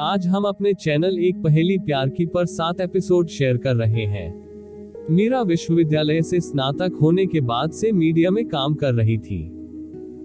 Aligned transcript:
आज 0.00 0.26
हम 0.26 0.44
अपने 0.44 0.74
चैनल 0.74 1.18
एक 1.18 1.42
पहेली 1.42 1.78
प्यार 1.78 2.08
की 2.08 2.26
पर 2.26 2.46
सात 2.46 2.80
एपिसोड 2.80 3.26
शेयर 3.26 3.56
कर 3.56 3.76
रहे 3.76 4.04
हैं। 4.04 4.44
मीरा 5.10 5.42
विश्वविद्यालय 5.42 6.22
से 6.22 6.40
स्नातक 6.40 6.98
होने 7.02 7.26
के 7.26 7.40
बाद 7.40 7.70
से 7.70 7.92
मीडिया 7.92 8.30
में 8.30 8.48
काम 8.48 8.74
कर 8.74 8.94
रही 8.94 9.18
थी। 9.18 9.48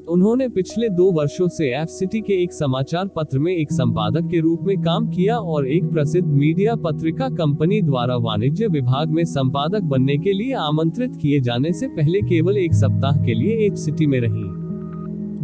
उन्होंने 0.09 0.49
पिछले 0.49 0.89
दो 0.89 1.11
वर्षों 1.11 1.47
से 1.47 1.75
एफ़ 1.75 1.89
सिटी 1.89 2.21
के 2.21 2.43
एक 2.43 2.53
समाचार 2.53 3.07
पत्र 3.07 3.39
में 3.39 3.55
एक 3.55 3.71
संपादक 3.71 4.29
के 4.31 4.39
रूप 4.39 4.59
में 4.61 4.81
काम 4.81 5.09
किया 5.09 5.37
और 5.37 5.67
एक 5.67 5.85
प्रसिद्ध 5.85 6.27
मीडिया 6.27 6.75
पत्रिका 6.75 7.29
कंपनी 7.29 7.81
द्वारा 7.81 8.15
वाणिज्य 8.15 8.67
विभाग 8.67 9.09
में 9.09 9.25
संपादक 9.25 9.81
बनने 9.81 10.17
के 10.17 10.33
लिए 10.33 10.53
आमंत्रित 10.53 11.15
किए 11.21 11.39
जाने 11.39 11.73
से 11.73 11.87
पहले 11.87 12.21
केवल 12.21 12.57
एक 12.57 12.73
सप्ताह 12.73 13.25
के 13.25 13.33
लिए 13.33 13.67
एफ़ 13.67 13.75
सिटी 13.75 14.07
में 14.07 14.19
रही। 14.19 14.67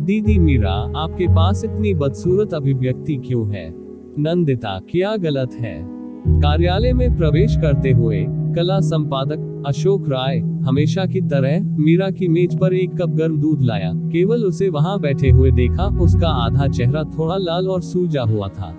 दीदी 0.05 0.40
मीरा, 0.40 0.94
आपके 0.98 1.28
पास 1.28 1.66
इतनी 1.66 1.94
बदसूरत 1.94 2.54
अभिव्यक्ति 2.54 3.16
क्यों 3.16 3.54
है? 3.54 3.83
नंदिता 4.20 4.80
क्या 4.91 5.16
गलत 5.16 5.54
है। 5.54 5.86
कार्यालय 6.41 6.94
में 6.94 7.17
प्रवेश 7.17 7.55
करते 7.55 7.91
हुए 7.91 8.26
कला 8.30 8.80
संपादक 8.80 9.63
अशोक 9.67 10.09
राय 10.09 10.40
हमेशा 10.40 11.05
की 11.05 11.21
तरह 11.21 11.63
मीरा 11.63 12.09
की 12.09 12.27
मेज 12.27 12.59
पर 12.59 12.73
एक 12.73 12.91
कप 13.02 13.09
गर्म 13.09 13.38
दूध 13.38 13.62
लाया। 13.62 13.91
केवल 13.95 14.44
उसे 14.44 14.70
वहाँ 14.70 14.99
बैठे 14.99 15.30
हुए 15.30 15.52
देखा, 15.52 15.85
उसका 15.99 16.27
आधा 16.27 16.68
चेहरा 16.68 17.04
थोड़ा 17.04 17.38
लाल 17.38 17.68
और 17.68 17.81
सूजा 17.81 18.21
हुआ 18.21 18.48
था। 18.48 18.76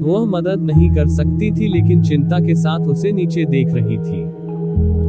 वह 0.00 0.24
मदद 0.24 0.62
नहीं 0.62 0.90
कर 0.90 1.08
सकती 1.08 1.50
थी, 1.50 1.68
लेकिन 1.68 2.02
चिंता 2.02 2.40
के 2.40 2.54
साथ 2.54 2.80
उसे 2.80 3.12
नीचे 3.12 3.44
देख 3.44 3.68
रही 3.68 3.98
थी। 3.98 4.24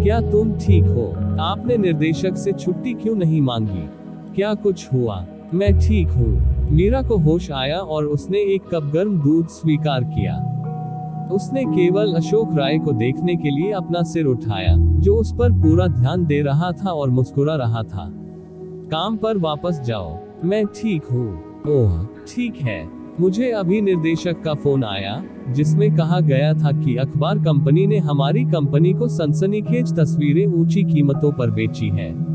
क्या 0.03 0.21
तुम 0.21 0.51
ठीक 0.51 0.83
हो? 0.83 1.13
आपने 1.39 1.77
निर्देशक 1.77 2.35
से 2.35 2.51
छुट्टी 2.51 2.93
क्यों 2.93 3.15
नहीं 3.15 3.41
मांगी? 3.41 3.89
क्या 4.35 4.53
कुछ 4.53 4.93
हुआ? 4.93 5.25
मैं 5.53 5.79
ठीक 5.79 6.07
हूँ। 6.07 6.53
मीरा 6.71 7.01
को 7.01 7.17
होश 7.17 7.51
आया 7.51 7.77
और 7.77 8.05
उसने 8.05 8.39
एक 8.39 8.61
कप 8.73 8.83
गर्म 8.93 9.21
दूध 9.21 9.47
स्वीकार 9.47 10.03
किया। 10.03 10.49
उसने 11.31 11.65
केवल 11.65 12.13
अशोक 12.13 12.57
राय 12.57 12.77
को 12.77 12.91
देखने 12.91 13.35
के 13.35 13.49
लिए 13.49 13.71
अपना 13.71 14.03
सिर 14.03 14.25
उठाया, 14.25 14.75
जो 14.77 15.15
उस 15.15 15.33
पर 15.33 15.51
पूरा 15.51 15.87
ध्यान 15.87 16.25
दे 16.25 16.41
रहा 16.41 16.71
था 16.71 16.89
और 16.89 17.09
मुस्कुरा 17.09 17.55
रहा 17.55 17.83
था। 17.83 18.09
काम 18.91 19.17
पर 19.17 19.37
वापस 19.37 19.81
जाओ। 19.85 20.17
मैं 20.43 20.65
ठीक 20.65 21.03
हूँ। 21.03 21.43
ओह, 21.69 22.05
ठीक 22.27 22.55
है। 22.55 22.89
मुझे 23.19 23.51
अभी 23.51 23.81
निर्देशक 23.81 24.41
का 24.41 24.53
फ़ोन 24.53 24.83
आया, 24.83 25.23
जिसमें 25.49 25.95
कहा 25.95 26.19
गया 26.19 26.53
था 26.53 26.71
कि 26.71 26.95
अखबार 26.95 27.39
कंपनी 27.39 27.87
ने 27.87 27.97
हमारी 27.97 28.43
कंपनी 28.43 28.93
को 28.93 29.07
सनसनीखेज 29.07 29.93
तस्वीरें 29.99 30.45
ऊँची 30.45 30.83
कीमतों 30.83 31.31
पर 31.31 31.51
बेची 31.51 31.89
है। 31.89 32.32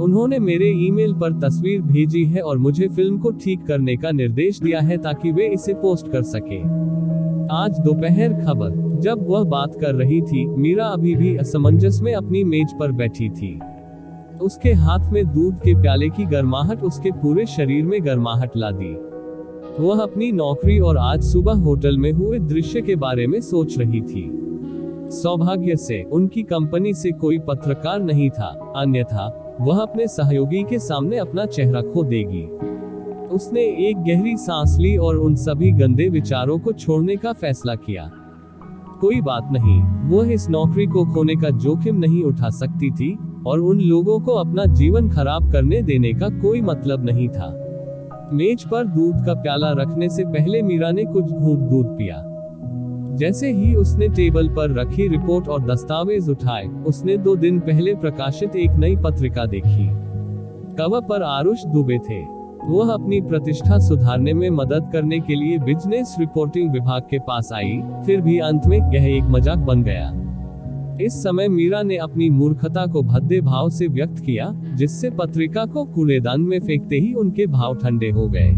उन्होंने 0.00 0.38
मेरे 0.38 0.68
ईमेल 0.86 1.12
पर 1.14 1.32
तस्वीर 1.32 1.80
भेजी 1.82 2.24
है 2.24 2.40
और 2.40 2.58
मुझे 2.58 2.88
फ़िल्म 2.88 3.18
को 3.18 3.30
ठीक 3.30 3.62
करने 3.62 3.96
का 3.96 4.10
निर्देश 4.10 4.60
दिया 4.60 4.80
है 4.80 4.96
ताकि 4.98 5.32
वे 5.32 5.46
इसे 5.46 5.74
पोस्ट 5.74 6.12
कर 6.12 6.22
सके। 6.22 6.58
आज 7.52 7.78
दोपहर 7.78 8.32
खबर, 8.44 9.00
जब 9.00 9.26
वह 9.28 9.44
बात 9.44 9.74
कर 9.80 9.94
रही 9.94 10.20
थी, 10.20 10.46
मीरा 10.46 10.84
अभी 10.84 11.14
भी 11.14 11.36
असमंजस 11.36 12.00
में 12.02 12.14
अपनी 12.14 12.44
मेज 12.44 12.72
पर 12.80 12.92
बैठी 12.92 13.28
थी। 13.30 13.60
उसके 14.42 14.72
हाथ 14.72 15.12
में 15.12 15.24
दूध 15.26 15.56
के 15.56 15.74
प्याले 15.74 16.08
की 16.08 16.24
गर्माहट 16.24 16.82
उसके 16.82 17.10
पूरे 17.10 17.46
शरीर 17.46 17.84
में 17.84 18.04
गर्माहट 18.04 18.56
ला 18.56 18.70
दी। 18.70 18.94
वह 19.80 20.02
अपनी 20.02 20.32
नौकरी 20.32 20.78
और 20.78 20.98
आज 20.98 21.22
सुबह 21.22 21.52
होटल 21.52 21.98
में 21.98 22.12
हुए 22.12 22.38
दृश्य 22.38 22.80
के 22.80 22.96
बारे 22.96 23.26
में 23.26 23.40
सोच 23.40 23.78
रही 23.78 24.00
थी। 24.00 24.30
सौभाग्य 25.10 25.76
से, 25.76 26.02
उनकी 26.02 26.42
कंपनी 26.42 26.94
से 26.94 27.10
कोई 27.10 27.38
पत्रकार 27.38 28.02
नहीं 28.02 28.30
था, 28.30 28.72
अन्यथा 28.76 29.49
वह 29.60 29.80
अपने 29.82 30.06
सहयोगी 30.06 30.62
के 30.62 30.78
सामने 30.78 31.16
अपना 31.16 31.46
चेहरा 31.46 31.80
खो 31.80 32.04
देगी। 32.04 32.42
उसने 33.26 33.62
एक 33.88 33.96
गहरी 33.96 34.36
सांस 34.36 34.76
ली 34.80 34.96
और 34.96 35.16
उन 35.16 35.34
सभी 35.34 35.70
गंदे 35.70 36.08
विचारों 36.08 36.58
को 36.58 36.72
छोड़ने 36.72 37.16
का 37.16 37.32
फैसला 37.32 37.74
किया। 37.74 38.10
कोई 39.00 39.20
बात 39.20 39.48
नहीं, 39.52 39.82
वह 40.10 40.32
इस 40.32 40.48
नौकरी 40.50 40.86
को 40.86 41.04
खोने 41.04 41.34
का 41.34 41.50
जोखिम 41.50 41.96
नहीं 41.96 42.22
उठा 42.22 42.50
सकती 42.50 42.90
थी 42.90 43.18
और 43.46 43.60
उन 43.60 43.80
लोगों 43.80 44.20
को 44.20 44.32
अपना 44.32 44.64
जीवन 44.64 45.08
खराब 45.08 45.52
करने 45.52 45.82
देने 45.82 46.12
का 46.12 46.28
कोई 46.28 46.60
मतलब 46.60 47.04
नहीं 47.04 47.28
था। 47.28 47.56
मेज 48.32 48.64
पर 48.64 48.86
दूध 48.86 49.24
का 49.26 49.34
प्याला 49.34 49.70
रखने 49.72 50.08
से 50.08 50.24
पहले 50.24 50.62
मीरा 50.62 50.90
ने 50.90 51.04
कुछ 51.04 51.24
घूट 51.24 51.58
दूध 51.58 51.86
पिया। 51.86 52.29
जैसे 53.16 53.52
ही 53.52 53.74
उसने 53.74 54.08
टेबल 54.08 54.48
पर 54.48 54.70
रखी 54.70 55.08
रिपोर्ट 55.08 55.48
और 55.48 55.62
दस्तावेज़ 55.62 56.30
उठाए, 56.30 56.66
उसने 56.66 57.16
दो 57.16 57.36
दिन 57.36 57.60
पहले 57.60 57.94
प्रकाशित 57.94 58.56
एक 58.56 58.70
नई 58.70 58.96
पत्रिका 58.96 59.46
देखी। 59.46 59.88
कवर 60.76 61.00
पर 61.00 61.22
आरुष 61.22 61.64
दुबे 61.64 61.98
थे। 61.98 62.40
वह 62.64 62.92
अपनी 62.92 63.20
प्रतिष्ठा 63.20 63.78
सुधारने 63.78 64.34
में 64.34 64.50
मदद 64.50 64.90
करने 64.92 65.20
के 65.20 65.34
लिए 65.34 65.58
बिज़नेस 65.58 66.16
रिपोर्टिंग 66.20 66.72
विभाग 66.72 67.02
के 67.10 67.18
पास 67.18 67.50
आई, 67.52 67.82
फिर 68.06 68.20
भी 68.20 68.38
अंत 68.38 68.66
में 68.66 68.92
यह 68.92 69.16
एक 69.16 69.24
मज़ाक 69.24 69.58
बन 69.58 69.82
गया। 69.82 70.12
इस 71.04 71.22
समय 71.22 71.48
मीरा 71.48 71.82
ने 71.82 71.96
अपनी 71.96 72.30
मूर्खता 72.30 72.86
को 72.86 73.02
भद्दे 73.02 73.40
भाव 73.40 73.70
से 73.70 73.86
व्यक्त 73.86 74.18
किया, 74.18 74.52
जिससे 74.74 75.10
पत्रिका 75.10 75.64
को 75.64 75.84
कूड़ेदान 75.84 76.40
में 76.40 76.60
फेंकते 76.60 76.96
ही 76.96 77.12
उनके 77.14 77.46
भाव 77.46 77.74
ठंडे 77.74 78.10
हो 78.10 78.28
गए। 78.28 78.50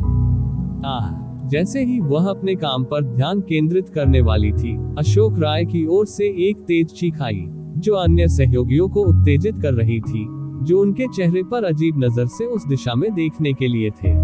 आह! 0.89 1.22
जैसे 1.53 1.85
ही 1.85 2.01
वह 2.01 2.29
अपने 2.31 2.55
काम 2.55 2.85
पर 2.85 3.03
ध्यान 3.05 3.41
केंद्रित 3.41 3.89
करने 3.89 4.21
वाली 4.21 4.53
थी, 4.53 4.95
अशोक 4.99 5.39
राय 5.39 5.65
की 5.65 5.87
ओर 5.87 6.07
से 6.07 6.25
एक 6.49 6.57
तेज 6.59 6.87
चीख 6.87 7.23
आई, 7.23 7.45
जो 7.77 7.95
अन्य 7.95 8.29
सहयोगियों 8.29 8.89
को 8.89 9.03
उत्तेजित 9.03 9.59
कर 9.59 9.75
रही 9.75 10.01
थी, 10.01 10.27
जो 10.65 10.81
उनके 10.81 11.07
चेहरे 11.07 11.43
पर 11.43 11.65
अजीब 11.65 12.05
नज़र 12.05 12.27
से 12.27 12.45
उस 12.45 12.67
दिशा 12.67 12.95
में 12.95 13.15
देखने 13.15 13.53
के 13.53 13.69
लिए 13.69 13.91
थे। 13.91 14.15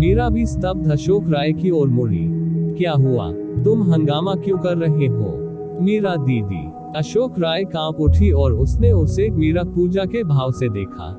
मीरा 0.00 0.28
भी 0.28 0.46
स्तब्ध 0.46 0.90
अशोक 0.90 1.28
राय 1.28 1.52
की 1.52 1.70
ओर 1.70 1.88
मुड़ी। 1.88 2.26
क्या 2.78 2.92
हुआ? 2.92 3.32
तुम 3.64 3.82
हंगामा 3.92 4.34
क्यों 4.34 4.58
कर 4.58 4.76
रहे 4.76 5.06
हो? 5.06 5.32
मीरा 5.82 6.16
दीदी। 6.16 6.64
अशोक 6.96 7.38
राय 7.38 7.64
काँप 7.64 7.96
उठी 8.00 8.30
और 8.30 8.52
उसने 8.52 8.92
उसे 8.92 9.30
मीरा 9.30 9.62
पूजा 9.62 10.04
के 10.04 10.24
भाव 10.24 10.52
से 10.52 10.68
देखा। 10.68 11.18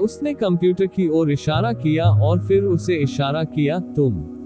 उसने 0.00 0.34
कंप्यूटर 0.34 0.86
की 0.86 1.08
ओर 1.08 1.30
इशारा 1.30 1.72
किया 1.72 2.04
और 2.04 2.40
फिर 2.40 2.62
उसे 2.62 2.94
इशारा 2.94 3.44
किया, 3.44 3.78
तुम। 3.78 4.36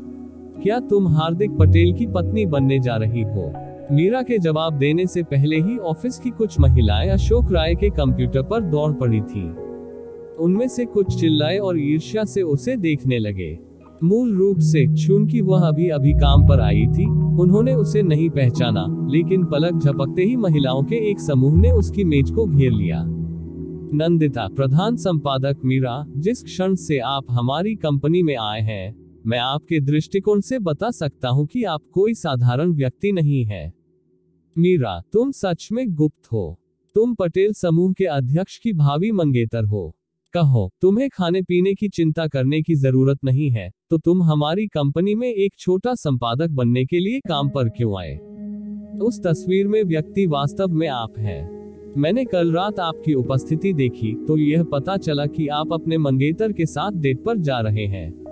क्या 0.65 0.81
तुम 0.81 1.09
हार्दिक 1.09 1.51
पटेल 1.51 1.93
की 1.93 2.07
पत्नी 2.07 2.47
बनने 2.47 2.79
जा 2.79 2.97
रही 2.97 3.23
हो? 3.23 3.53
मीरा 3.93 4.23
के 4.23 4.39
जवाब 4.39 4.73
देने 4.73 5.07
से 5.07 5.23
पहले 5.23 5.57
ही 5.57 5.79
ऑफ़िस 5.79 6.19
की 6.19 6.31
कुछ 6.31 6.61
महिलाएँ 6.61 7.09
अशोक 7.09 7.53
राय 7.53 7.75
के 7.75 7.91
कंप्यूटर 7.91 8.43
पर 8.43 8.61
दौड़ 8.61 8.93
पड़ी 8.93 9.21
थी। 9.21 9.51
उनमें 10.41 10.69
से 10.69 10.85
कुछ 10.85 11.21
चिल्लाए 11.21 11.59
और 11.59 11.79
ईर्ष्या 11.79 12.25
से 12.25 12.43
उसे 12.43 12.77
देखने 12.77 13.19
लगे। 13.19 13.59
मूल 14.05 14.37
रूप 14.37 14.59
से, 14.59 14.95
चूँकि 14.95 15.41
वह 15.41 15.61
अभी 15.61 15.89
अभी 15.89 16.13
काम 16.13 16.49
पर 16.49 16.61
आई 16.61 16.87
थी, 16.87 17.07
उन्होंने 17.43 17.75
उसे 17.75 18.03
नहीं 18.03 18.31
पहचाना, 18.31 19.09
लेकिन 19.11 19.45
पलक 19.45 19.75
झपकते 19.75 20.23
ही 20.23 20.37
महिलाओं 20.37 20.83
के 20.83 21.11
एक 21.11 21.21
समूह 21.21 21.57
ने 21.57 21.71
उसकी 21.71 22.05
मेज 22.05 22.31
को 22.31 22.47
घेर 22.47 22.73
लिया। 22.73 23.05
नंदिता, 23.95 24.49
प्रधान 24.57 24.97
संपादक 24.97 25.57
मीरा, 25.65 26.07
जिस 26.17 26.43
क्षण 26.43 26.75
से 26.75 26.99
आप 26.99 27.25
हमारी 27.31 27.75
कंपनी 27.75 28.23
में 28.23 28.37
आए 28.37 28.61
हैं 28.61 29.04
मैं 29.25 29.39
आपके 29.39 29.81
दृष्टिकोण 29.81 30.41
से 30.41 30.59
बता 30.59 30.91
सकता 30.91 31.29
हूँ 31.29 31.47
कि 31.47 31.63
आप 31.65 31.83
कोई 31.93 32.15
साधारण 32.15 32.73
व्यक्ति 32.73 33.13
नहीं 33.13 33.45
है। 33.45 33.73
मीरा, 34.57 35.01
तुम 35.13 35.31
सच 35.31 35.69
में 35.73 35.87
गुप्त 35.91 36.33
हो। 36.33 36.59
तुम 36.97 37.15
पटेल 37.15 37.53
समूह 37.53 37.93
के 37.93 38.05
अध्यक्ष 38.05 38.59
की 38.59 38.73
भावी 38.73 39.11
मंगेतर 39.13 39.65
हो। 39.65 39.95
कहो, 40.35 40.71
तुम्हें 40.81 41.09
खाने 41.09 41.43
पीने 41.43 41.75
की 41.75 41.89
चिंता 41.89 42.27
करने 42.27 42.61
की 42.63 42.75
ज़रूरत 42.75 43.19
नहीं 43.25 43.51
है 43.51 43.71
तो 43.91 43.99
तुम 43.99 44.23
हमारी 44.23 44.67
कंपनी 44.67 45.15
में 45.15 45.29
एक 45.29 45.53
छोटा 45.59 45.95
संपादक 45.95 46.51
बनने 46.51 46.85
के 46.85 47.01
लिए 47.01 47.21
काम 47.21 47.49
पर 47.49 47.69
क्यों 47.69 47.99
आए? 48.01 48.17
उस 48.99 49.21
तस्वीर 49.23 49.69
में 49.69 49.83
व्यक्ति 49.83 50.27
वास्तव 50.27 50.69
में 50.69 50.89
आप 50.89 51.19
हैं। 51.19 51.93
मैंने 51.97 52.25
कल 52.25 52.53
रात 52.53 52.81
आपकी 52.81 53.15
उपस्थिति 53.15 53.73
देखी 53.73 54.15
तो 54.27 54.37
यह 54.37 54.65
पता 54.65 54.97
चला 54.97 55.27
कि 55.27 55.49
आप 55.49 55.73
अपने 55.73 55.99
मंगेतर 55.99 56.53
के 56.53 56.67
साथ 56.67 56.93
डेट 56.93 57.23
पर 57.25 57.39
जा 57.39 57.61
रहे 57.61 57.87
हैं। 57.87 58.24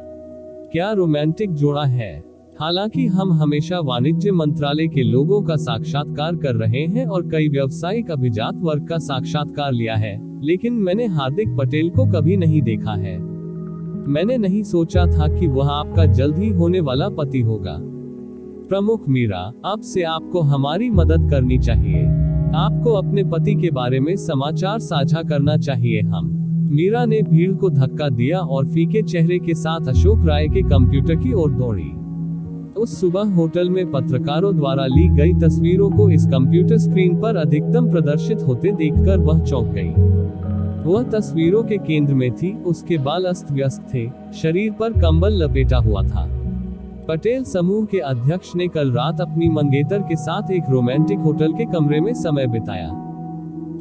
क्या 0.72 0.92
रोमांटिक 0.92 1.52
जोड़ा 1.52 1.84
है? 1.84 2.24
हालाँकि 2.60 3.06
हम 3.06 3.32
हमेशा 3.32 3.80
वाणिज्य 3.80 4.32
मंत्रालय 4.32 4.86
के 4.86 5.02
लोगों 5.02 5.42
का 5.42 5.56
साक्षात्कार 5.56 6.36
कर 6.36 6.54
रहे 6.54 6.86
हैं 6.86 7.06
और 7.06 7.28
कई 7.28 7.48
व्यवसायिक 7.48 8.10
अभिजात 8.10 8.54
वर्ग 8.54 8.86
का 8.88 8.98
साक्षात्कार 8.98 9.72
लिया 9.72 9.94
है, 9.94 10.40
लेकिन 10.46 10.72
मैंने 10.72 11.06
हार्दिक 11.06 11.56
पटेल 11.56 11.90
को 11.90 12.06
कभी 12.06 12.36
नहीं 12.36 12.62
देखा 12.62 12.92
है। 12.92 13.18
मैंने 14.08 14.38
नहीं 14.38 14.62
सोचा 14.62 15.06
था 15.06 15.40
कि 15.40 15.46
वह 15.46 15.68
आपका 15.68 16.06
जल्द 16.06 16.38
ही 16.38 16.48
होने 16.48 16.80
वाला 16.80 17.08
पति 17.08 17.40
होगा। 17.40 17.76
प्रमुख 18.68 19.08
मीरा, 19.08 19.52
अब 19.64 19.80
से 19.80 20.02
आपको 20.02 20.40
हमारी 20.40 20.90
मदद 20.90 21.30
करनी 21.30 21.58
चाहिए। 21.58 22.04
आपको 22.54 22.92
अपने 22.92 23.24
पति 23.24 23.54
के 23.54 23.70
बारे 23.70 24.00
में 24.00 24.16
समाचार 24.16 24.78
साझा 24.78 25.22
करना 25.22 25.56
चाहिए 25.56 26.00
हम। 26.00 26.41
मीरा 26.72 27.04
ने 27.04 27.22
भीड़ 27.22 27.52
को 27.52 27.70
धक्का 27.70 28.08
दिया 28.08 28.38
और 28.38 28.66
फीके 28.66 29.02
चेहरे 29.02 29.38
के 29.38 29.54
साथ 29.54 29.88
अशोक 29.88 30.26
राय 30.26 30.48
के 30.48 30.62
कंप्यूटर 30.62 31.16
की 31.16 31.32
ओर 31.32 31.50
दौड़ी। 31.50 31.90
उस 32.80 33.00
सुबह 33.00 33.34
होटल 33.34 33.70
में 33.70 33.90
पत्रकारों 33.90 34.56
द्वारा 34.56 34.86
ली 34.86 35.08
गई 35.08 35.32
तस्वीरों 35.32 35.90
को 35.90 36.10
इस 36.10 36.26
कंप्यूटर 36.26 36.78
स्क्रीन 36.78 37.20
पर 37.20 37.36
अधिकतम 37.36 37.90
प्रदर्शित 37.90 38.42
होते 38.42 38.72
देखकर 38.72 39.18
वह 39.18 39.40
चौंक 39.40 39.66
गई। 39.66 39.90
वह 40.90 41.02
तस्वीरों 41.02 41.62
के 41.62 41.76
केंद्र 41.76 42.14
में 42.14 42.30
थी, 42.30 42.52
उसके 42.52 42.98
बाल 42.98 43.24
अस्त 43.24 43.52
व्यस्त 43.52 43.86
थे, 43.94 44.08
शरीर 44.34 44.72
पर 44.72 44.92
कंबल 44.92 45.44
लपेटा 45.44 45.76
हुआ 45.76 46.02
था। 46.02 46.28
पटेल 47.08 47.44
समूह 47.44 47.84
के 47.84 47.98
अध्यक्ष 47.98 48.56
ने 48.56 48.68
कल 48.68 48.92
रात 48.92 49.20
अपनी 49.20 49.48
मंगेतर 49.48 49.98
के 49.98 50.16
साथ 50.16 50.50
एक 50.50 50.62
रोमांटिक 50.70 51.18
होटल 51.18 51.52
के 51.52 51.64
कमरे 51.64 52.00
में 52.00 52.14
समय 52.14 52.46
बिताया। 52.46 53.01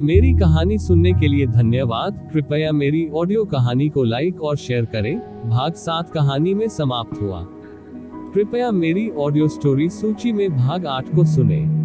मेरी 0.04 0.34
कहानी 0.34 0.78
सुनने 0.78 1.14
के 1.14 1.28
लिए 1.28 1.48
धन्यवाद। 1.48 2.30
कृपया 2.34 2.72
मेरी 2.72 3.10
ऑडियो 3.10 3.46
कहानी 3.46 3.90
को 3.90 4.04
लाइक 4.04 4.42
और 4.42 4.58
शेयर 4.58 4.86
करें। 4.86 5.20
भाग 5.50 5.74
सात 5.74 6.10
कहानी 6.10 6.54
में 6.54 6.68
समाप्त 6.68 7.22
हुआ। 7.22 7.48
कृपया 8.34 8.72
मेरी 8.72 9.10
ऑडियो 9.10 9.48
स्टोरी 9.48 9.90
सूची 9.90 10.32
में 10.32 10.58
भाग 10.58 10.86
आठ 10.86 11.16
को 11.16 11.24
सुने। 11.24 11.81